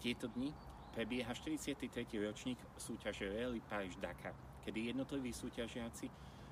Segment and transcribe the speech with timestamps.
[0.00, 0.52] Tieto dni
[0.96, 1.88] prebieha 43.
[2.24, 4.32] ročník súťaže Rally Paris Dakar,
[4.64, 6.08] kedy jednotliví súťažiaci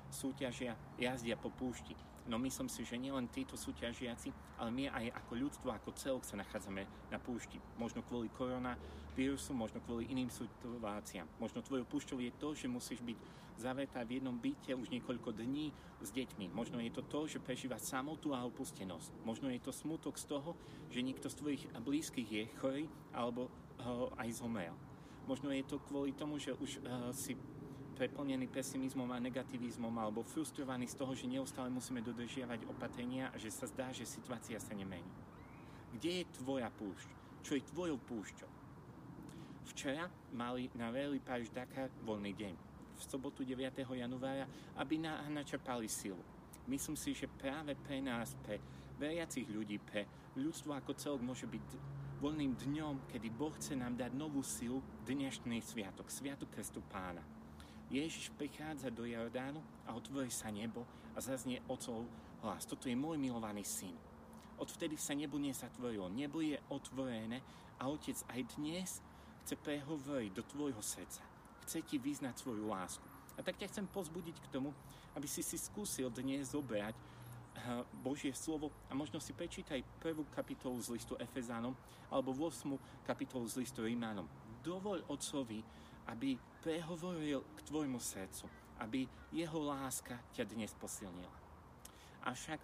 [0.09, 1.95] súťažia, jazdia po púšti.
[2.25, 6.33] No myslím si, že nielen títo súťažiaci, ale my aj ako ľudstvo, ako celok sa
[6.41, 6.81] nachádzame
[7.13, 7.61] na púšti.
[7.77, 11.29] Možno kvôli koronavírusu, možno kvôli iným situáciám.
[11.37, 13.17] Možno tvojou púšťou je to, že musíš byť
[13.61, 16.51] zavretá v jednom byte už niekoľko dní s deťmi.
[16.51, 19.23] Možno je to to, že prežíva samotu a opustenosť.
[19.23, 20.57] Možno je to smutok z toho,
[20.91, 23.53] že niekto z tvojich blízkych je chorý alebo
[23.85, 24.75] ho aj zomrel.
[25.25, 27.33] Možno je to kvôli tomu, že už uh, si
[27.95, 33.47] preplnený pesimizmom a negativizmom alebo frustrovaný z toho, že neustále musíme dodržiavať opatrenia a že
[33.47, 35.07] sa zdá, že situácia sa nemení.
[35.95, 37.07] Kde je tvoja púšť?
[37.39, 38.51] Čo je tvojou púšťou?
[39.71, 42.53] Včera mali na Rally Paris Dakar voľný deň.
[42.95, 43.63] V sobotu 9.
[43.79, 44.45] januára,
[44.77, 46.19] aby na, načerpali silu.
[46.67, 48.59] Myslím si, že práve pre nás, pre
[48.99, 51.65] veriacich ľudí, pre ľudstvo ako celok môže byť
[52.23, 57.34] voľným dňom, kedy Boh chce nám dať novú silu dnešný sviatok, sviatok Krstu Pána.
[57.93, 62.05] Ježiš prichádza do Jordánu a otvorí sa nebo a zaznie otcov
[62.41, 62.65] hlas.
[62.65, 63.93] Toto je môj milovaný syn.
[64.57, 66.09] Odvtedy sa nebo nezatvorilo.
[66.09, 67.45] Nebo je otvorené
[67.77, 68.89] a otec aj dnes
[69.45, 71.21] chce prehovoriť do tvojho srdca.
[71.67, 73.05] Chce ti vyznať svoju lásku.
[73.35, 74.73] A tak ťa chcem pozbudiť k tomu,
[75.13, 77.01] aby si si skúsil dnes zobrať eh,
[78.01, 81.75] Božie slovo a možno si prečítaj prvú kapitolu z listu Efezánom
[82.09, 82.73] alebo 8.
[83.05, 84.25] kapitolu z listu Rímanom.
[84.65, 85.61] Dovol otcovi,
[86.09, 88.49] aby prehovoril k tvojmu srdcu,
[88.81, 91.37] aby jeho láska ťa dnes posilnila.
[92.25, 92.59] Avšak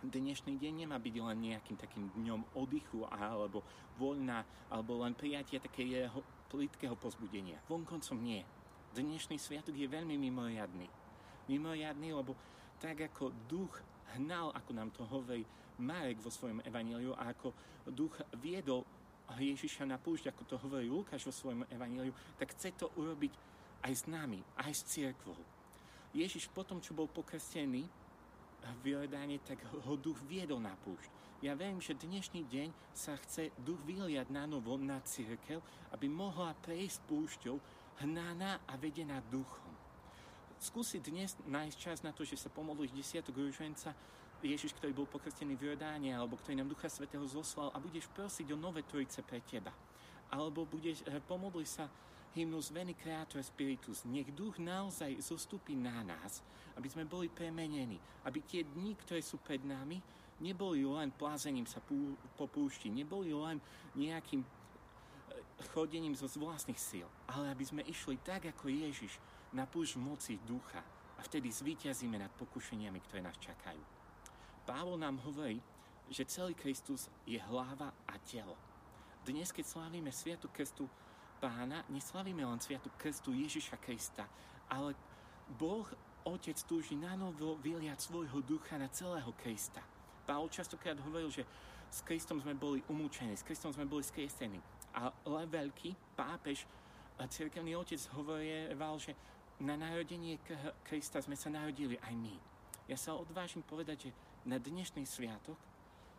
[0.00, 3.60] dnešný deň nemá byť len nejakým takým dňom oddychu alebo
[4.00, 7.60] voľna, alebo len prijatia takého plitkého pozbudenia.
[7.68, 8.40] Vonkoncom nie.
[8.96, 10.88] Dnešný sviatok je veľmi mimoriadný.
[11.46, 12.34] Mimoriadný, lebo
[12.80, 13.76] tak ako duch
[14.16, 15.44] hnal, ako nám to hovorí
[15.78, 17.52] Marek vo svojom evaníliu, a ako
[17.92, 18.84] duch viedol
[19.38, 23.30] Ježiša na púšť, ako to hovorí Lukáš vo svojom evaníliu, tak chce to urobiť
[23.86, 25.38] aj s nami, aj s církvou.
[26.10, 27.86] Ježiš potom, čo bol pokrstený
[28.82, 31.20] v Jordáne, tak ho duch viedol na púšť.
[31.40, 36.52] Ja viem, že dnešný deň sa chce duch vyliať na novo na církev, aby mohla
[36.60, 37.56] prejsť púšťou
[38.04, 39.72] hnaná a vedená duchom.
[40.60, 43.96] Skúsi dnes nájsť čas na to, že sa pomodlíš desiatok rúženca
[44.40, 48.48] Ježiš, ktorý bol pokrstený v Jordáne, alebo ktorý nám Ducha Svetého zoslal a budeš prosiť
[48.52, 49.68] o nové trojice pre teba.
[50.32, 51.90] Alebo budeš, eh, pomodli sa
[52.32, 54.06] hymnus Veni Creator Spiritus.
[54.08, 56.40] Nech duch naozaj zostupí na nás,
[56.78, 58.00] aby sme boli premenení.
[58.24, 60.00] Aby tie dni, ktoré sú pred nami,
[60.40, 63.60] neboli len plázením sa pú, po púšti, neboli len
[63.92, 64.48] nejakým eh,
[65.76, 69.20] chodením zo vlastných síl, ale aby sme išli tak ako Ježiš
[69.52, 70.80] na púšť moci ducha
[71.18, 73.99] a vtedy zvíťazíme nad pokušeniami, ktoré nás čakajú.
[74.70, 75.58] Pavol nám hovorí,
[76.06, 78.54] že celý Kristus je hlava a telo.
[79.26, 80.86] Dnes, keď slávime Sviatu Krstu
[81.42, 84.30] Pána, neslavíme len Sviatu Krstu Ježiša Krista,
[84.70, 84.94] ale
[85.58, 85.82] Boh
[86.22, 89.82] Otec túži na novo vyliať svojho ducha na celého Krista.
[90.22, 91.42] Pavol častokrát hovoril, že
[91.90, 94.62] s Kristom sme boli umúčení, s Kristom sme boli skriestení.
[94.94, 96.62] Ale veľký pápež,
[97.26, 98.70] cirkevný otec hovoril,
[99.02, 99.18] že
[99.58, 100.38] na narodenie
[100.86, 102.38] Krista sme sa narodili aj my.
[102.86, 105.58] Ja sa odvážim povedať, že na dnešný sviatok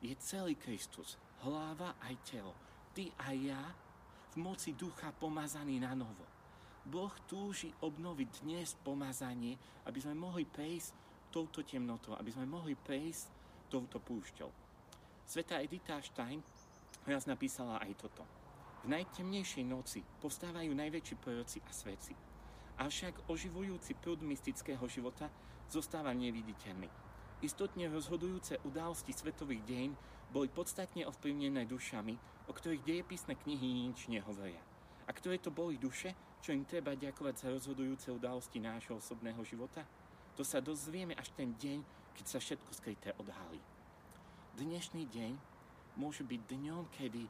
[0.02, 2.54] je celý Kristus, hlava aj telo.
[2.94, 3.62] Ty a ja
[4.34, 6.26] v moci ducha pomazaný na novo.
[6.86, 10.94] Boh túži obnoviť dnes pomazanie, aby sme mohli prejsť
[11.30, 13.26] touto temnotou, aby sme mohli prejsť
[13.70, 14.50] touto púšťou.
[15.26, 16.42] Sveta Edita Stein
[17.06, 18.26] raz napísala aj toto.
[18.82, 22.18] V najtemnejšej noci postávajú najväčší proroci a svedci.
[22.82, 25.30] Avšak oživujúci prúd mystického života
[25.70, 27.11] zostáva neviditeľný
[27.42, 29.98] Istotne rozhodujúce udalosti svetových dejín
[30.30, 32.14] boli podstatne ovplyvnené dušami,
[32.46, 34.62] o ktorých dejepisné knihy nič nehovoria.
[35.06, 36.14] A ktoré to boli duše,
[36.46, 39.82] čo im treba ďakovať za rozhodujúce udalosti nášho osobného života?
[40.38, 41.82] To sa dozvieme až ten deň,
[42.14, 43.58] keď sa všetko skryté odhalí.
[44.62, 45.34] Dnešný deň
[45.98, 47.26] môže byť dňom, kedy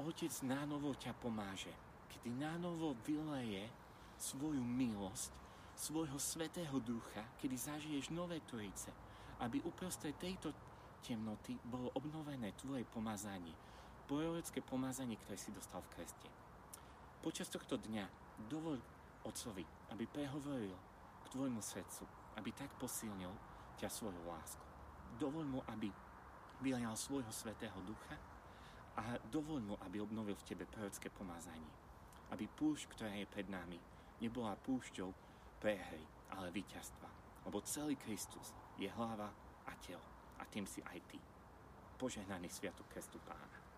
[0.00, 1.72] Otec nánovo ťa pomáže,
[2.16, 3.68] kedy nánovo vyleje
[4.16, 5.36] svoju milosť,
[5.76, 8.88] svojho svetého ducha, kedy zažiješ nové trojice,
[9.40, 10.52] aby uprostred tejto
[11.00, 13.56] temnoty bolo obnovené tvoje pomazanie,
[14.04, 16.28] prorocké pomazanie, ktoré si dostal v kreste.
[17.24, 18.04] Počas tohto dňa
[18.48, 18.80] dovol
[19.24, 20.72] Otcovi, aby prehovoril
[21.24, 22.04] k tvojmu srdcu,
[22.40, 23.32] aby tak posilnil
[23.76, 24.64] ťa svoju lásku.
[25.20, 25.92] Dovol mu, aby
[26.64, 28.16] vylial svojho svetého ducha
[28.96, 31.72] a dovol mu, aby obnovil v tebe prorocké pomazanie.
[32.32, 33.76] Aby púšť, ktorá je pred nami,
[34.20, 35.12] nebola púšťou
[35.60, 36.04] prehry,
[36.36, 37.29] ale víťazstva.
[37.46, 39.32] Lebo celý Kristus je hlava
[39.66, 40.04] a telo.
[40.40, 41.18] A tým si aj ty.
[41.96, 43.69] Požehnaný Sviatok Krestu Pána.